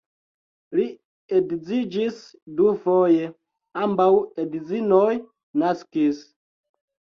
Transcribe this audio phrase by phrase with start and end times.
[0.77, 0.85] Li
[1.39, 2.21] edziĝis
[2.63, 3.29] dufoje,
[3.85, 4.09] ambaŭ
[4.47, 5.15] edzinoj
[5.65, 6.27] naskis.